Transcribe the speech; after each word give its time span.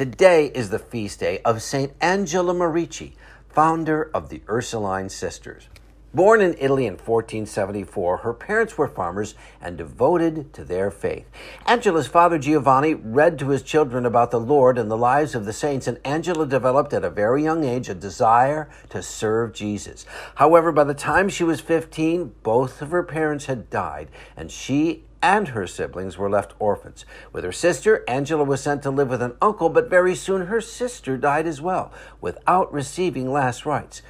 Today 0.00 0.46
is 0.54 0.70
the 0.70 0.78
feast 0.78 1.20
day 1.20 1.40
of 1.44 1.60
St. 1.60 1.92
Angela 2.00 2.54
Merici, 2.54 3.12
founder 3.50 4.10
of 4.14 4.30
the 4.30 4.40
Ursuline 4.48 5.10
Sisters. 5.10 5.68
Born 6.14 6.40
in 6.40 6.56
Italy 6.58 6.86
in 6.86 6.94
1474, 6.94 8.16
her 8.16 8.32
parents 8.32 8.78
were 8.78 8.88
farmers 8.88 9.34
and 9.60 9.76
devoted 9.76 10.54
to 10.54 10.64
their 10.64 10.90
faith. 10.90 11.26
Angela's 11.66 12.06
father 12.06 12.38
Giovanni 12.38 12.94
read 12.94 13.38
to 13.40 13.50
his 13.50 13.62
children 13.62 14.06
about 14.06 14.30
the 14.30 14.40
Lord 14.40 14.78
and 14.78 14.90
the 14.90 14.96
lives 14.96 15.34
of 15.34 15.44
the 15.44 15.52
saints, 15.52 15.86
and 15.86 16.00
Angela 16.02 16.46
developed 16.46 16.94
at 16.94 17.04
a 17.04 17.10
very 17.10 17.42
young 17.42 17.62
age 17.62 17.90
a 17.90 17.94
desire 17.94 18.70
to 18.88 19.02
serve 19.02 19.52
Jesus. 19.52 20.06
However, 20.36 20.72
by 20.72 20.84
the 20.84 20.94
time 20.94 21.28
she 21.28 21.44
was 21.44 21.60
15, 21.60 22.36
both 22.42 22.80
of 22.80 22.90
her 22.90 23.02
parents 23.02 23.44
had 23.44 23.68
died, 23.68 24.08
and 24.34 24.50
she 24.50 25.04
and 25.22 25.48
her 25.48 25.66
siblings 25.66 26.16
were 26.16 26.30
left 26.30 26.54
orphans. 26.58 27.04
With 27.32 27.44
her 27.44 27.52
sister, 27.52 28.04
Angela 28.08 28.44
was 28.44 28.62
sent 28.62 28.82
to 28.84 28.90
live 28.90 29.10
with 29.10 29.22
an 29.22 29.36
uncle, 29.40 29.68
but 29.68 29.90
very 29.90 30.14
soon 30.14 30.46
her 30.46 30.60
sister 30.60 31.16
died 31.16 31.46
as 31.46 31.60
well, 31.60 31.92
without 32.20 32.72
receiving 32.72 33.30
last 33.32 33.66
rites. 33.66 34.02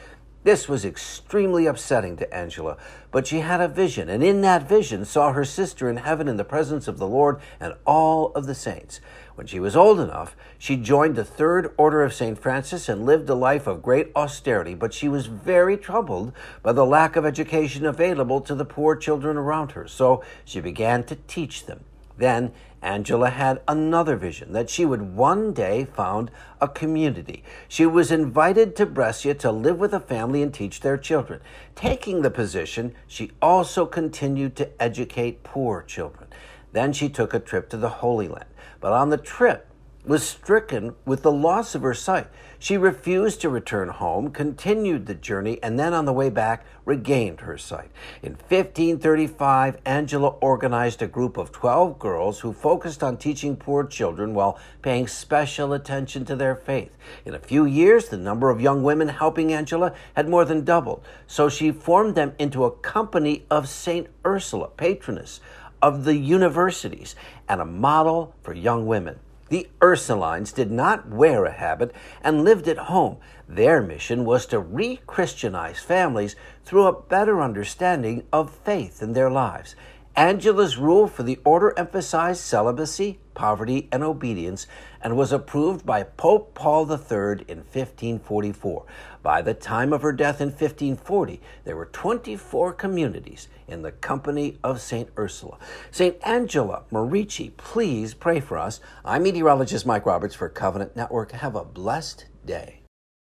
This 0.43 0.71
was 0.71 0.87
extremely 0.87 1.67
upsetting 1.67 2.17
to 2.17 2.35
Angela, 2.35 2.79
but 3.11 3.27
she 3.27 3.41
had 3.41 3.61
a 3.61 3.69
vision, 3.69 4.09
and 4.09 4.25
in 4.25 4.41
that 4.41 4.67
vision 4.67 5.05
saw 5.05 5.35
her 5.35 5.45
sister 5.45 5.91
in 5.91 5.99
heaven 5.99 6.29
in 6.29 6.39
the 6.39 6.45
presence 6.45 6.89
of 6.89 6.97
the 6.97 7.07
Lord 7.07 7.41
and 7.61 7.75
all 7.85 8.33
of 8.33 8.47
the 8.47 8.55
saints. 8.55 9.01
When 9.35 9.47
she 9.47 9.61
was 9.61 9.77
old 9.77 10.01
enough, 10.01 10.35
she 10.59 10.79
joined 10.79 11.17
the 11.17 11.27
Third 11.27 11.75
Order 11.77 12.03
of 12.03 12.15
St. 12.15 12.39
Francis 12.39 12.89
and 12.89 13.05
lived 13.05 13.29
a 13.29 13.35
life 13.35 13.67
of 13.67 13.83
great 13.83 14.13
austerity, 14.17 14.75
but 14.75 14.95
she 14.95 15.11
was 15.11 15.27
very 15.27 15.77
troubled 15.77 16.33
by 16.63 16.73
the 16.73 16.87
lack 16.87 17.17
of 17.17 17.27
education 17.27 17.85
available 17.85 18.41
to 18.41 18.55
the 18.55 18.65
poor 18.65 18.97
children 18.97 19.37
around 19.37 19.73
her, 19.73 19.87
so 19.87 20.25
she 20.47 20.61
began 20.61 21.05
to 21.05 21.17
teach 21.27 21.67
them. 21.67 21.85
Then 22.21 22.53
Angela 22.83 23.31
had 23.31 23.63
another 23.67 24.15
vision 24.15 24.53
that 24.53 24.69
she 24.69 24.85
would 24.85 25.17
one 25.17 25.55
day 25.55 25.87
found 25.87 26.31
a 26.61 26.69
community. 26.69 27.43
She 27.67 27.87
was 27.87 28.13
invited 28.13 28.77
to 28.77 28.85
Brescia 28.85 29.33
to 29.37 29.51
live 29.51 29.79
with 29.79 29.95
a 29.95 30.01
family 30.01 30.43
and 30.43 30.53
teach 30.53 30.81
their 30.81 30.99
children. 30.99 31.41
Taking 31.75 32.21
the 32.21 32.31
position, 32.31 32.95
she 33.07 33.33
also 33.41 33.87
continued 33.87 34.55
to 34.57 34.83
educate 34.83 35.45
poor 35.45 35.81
children. 35.81 36.29
Then 36.73 36.93
she 36.93 37.09
took 37.09 37.33
a 37.33 37.41
trip 37.41 37.71
to 37.71 37.79
the 37.79 37.89
Holy 37.89 38.29
Land. 38.29 38.51
But 38.81 38.93
on 38.93 39.09
the 39.09 39.17
trip, 39.17 39.70
was 40.05 40.27
stricken 40.27 40.95
with 41.05 41.23
the 41.23 41.33
loss 41.33 41.75
of 41.75 41.83
her 41.83 41.95
sight. 41.95 42.27
She 42.59 42.77
refused 42.77 43.41
to 43.41 43.49
return 43.49 43.89
home, 43.89 44.31
continued 44.31 45.07
the 45.07 45.15
journey, 45.15 45.59
and 45.63 45.79
then 45.79 45.95
on 45.95 46.05
the 46.05 46.13
way 46.13 46.31
back 46.31 46.65
regained 46.85 47.41
her 47.41 47.57
sight. 47.57 47.91
In 48.23 48.33
1535, 48.33 49.79
Angela 49.85 50.29
organized 50.41 51.01
a 51.01 51.07
group 51.07 51.37
of 51.37 51.53
12 51.53 51.99
girls 51.99 52.41
who 52.41 52.53
focused 52.53 53.03
on 53.03 53.17
teaching 53.17 53.57
poor 53.57 53.85
children 53.85 54.35
while 54.35 54.59
paying 54.83 55.07
special 55.07 55.73
attention 55.73 56.25
to 56.27 56.37
their 56.37 56.55
faith. 56.55 56.97
In 57.25 57.35
a 57.35 57.39
few 57.39 57.65
years, 57.65 58.09
the 58.09 58.19
number 58.19 58.51
of 58.51 58.61
young 58.61 58.83
women 58.83 59.09
helping 59.09 59.53
Angela 59.53 59.95
had 60.15 60.29
more 60.29 60.45
than 60.45 60.65
doubled, 60.65 61.03
so 61.27 61.49
she 61.49 61.73
formed 61.73 62.15
them 62.15 62.35
into 62.39 62.65
a 62.65 62.71
company 62.71 63.45
of 63.51 63.69
St. 63.69 64.07
Ursula, 64.27 64.69
patroness 64.69 65.41
of 65.83 66.05
the 66.05 66.17
universities, 66.17 67.15
and 67.49 67.61
a 67.61 67.65
model 67.65 68.35
for 68.43 68.53
young 68.53 68.87
women. 68.87 69.19
The 69.51 69.69
Ursulines 69.81 70.55
did 70.55 70.71
not 70.71 71.09
wear 71.09 71.45
a 71.45 71.51
habit 71.51 71.93
and 72.23 72.45
lived 72.45 72.69
at 72.69 72.79
home. 72.79 73.17
Their 73.49 73.83
mission 73.83 74.25
was 74.25 74.47
to 74.47 74.61
re 74.61 75.01
Christianize 75.09 75.81
families 75.81 76.37
through 76.65 76.87
a 76.87 77.03
better 77.03 77.43
understanding 77.43 78.23
of 78.33 78.55
faith 78.55 79.03
in 79.03 79.13
their 79.13 79.29
lives. 79.29 79.75
Angela's 80.21 80.77
rule 80.77 81.09
for 81.09 81.23
the 81.23 81.39
order 81.47 81.73
emphasized 81.79 82.43
celibacy, 82.43 83.21
poverty, 83.33 83.89
and 83.91 84.05
obedience, 84.05 84.67
and 85.01 85.17
was 85.17 85.33
approved 85.33 85.87
by 85.87 86.03
Pope 86.03 86.55
Paul 86.55 86.83
III 86.83 87.47
in 87.49 87.65
1544. 87.65 88.85
By 89.23 89.41
the 89.41 89.55
time 89.55 89.95
of 89.95 90.03
her 90.03 90.13
death 90.13 90.43
in 90.43 90.49
1540, 90.49 91.41
there 91.65 91.75
were 91.75 91.87
24 91.87 92.75
communities 92.75 93.49
in 93.67 93.81
the 93.81 93.93
company 93.93 94.59
of 94.63 94.83
St. 94.83 95.09
Ursula. 95.17 95.57
St. 95.91 96.19
Angela 96.23 96.83
Merici, 96.93 97.57
please 97.57 98.13
pray 98.13 98.41
for 98.41 98.59
us. 98.59 98.83
I'm 99.07 99.23
meteorologist 99.23 99.87
Mike 99.87 100.05
Roberts 100.05 100.35
for 100.35 100.51
Covenant 100.51 100.95
Network. 100.95 101.33
Have 101.33 101.55
a 101.55 101.65
blessed 101.65 102.27
day. 102.45 102.80